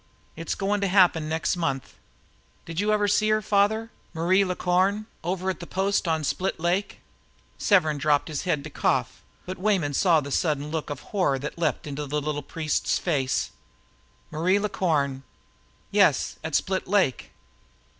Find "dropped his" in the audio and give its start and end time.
7.99-8.41